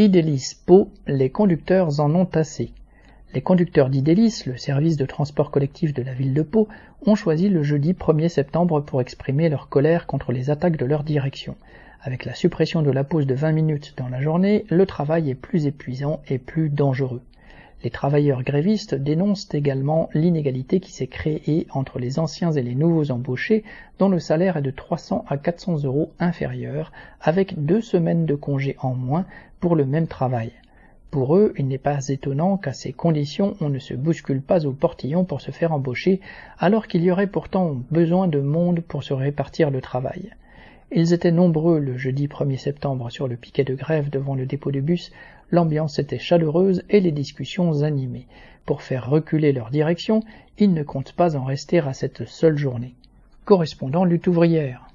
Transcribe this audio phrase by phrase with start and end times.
[0.00, 2.72] Idélis Pau, les conducteurs en ont assez.
[3.34, 6.68] Les conducteurs d'Idélis, le service de transport collectif de la ville de Pau,
[7.04, 11.04] ont choisi le jeudi 1er septembre pour exprimer leur colère contre les attaques de leur
[11.04, 11.54] direction.
[12.00, 15.34] Avec la suppression de la pause de 20 minutes dans la journée, le travail est
[15.34, 17.20] plus épuisant et plus dangereux.
[17.82, 23.10] Les travailleurs grévistes dénoncent également l'inégalité qui s'est créée entre les anciens et les nouveaux
[23.10, 23.64] embauchés
[23.98, 28.76] dont le salaire est de 300 à 400 euros inférieur, avec deux semaines de congé
[28.80, 29.24] en moins
[29.60, 30.52] pour le même travail.
[31.10, 34.72] Pour eux, il n'est pas étonnant qu'à ces conditions on ne se bouscule pas au
[34.72, 36.20] portillon pour se faire embaucher,
[36.58, 40.30] alors qu'il y aurait pourtant besoin de monde pour se répartir le travail.
[40.92, 44.72] Ils étaient nombreux le jeudi 1er septembre sur le piquet de grève devant le dépôt
[44.72, 45.12] de bus,
[45.52, 48.26] l'ambiance était chaleureuse et les discussions animées.
[48.66, 50.24] Pour faire reculer leur direction,
[50.58, 52.94] ils ne comptent pas en rester à cette seule journée.
[53.44, 54.89] Correspondant lutte ouvrière.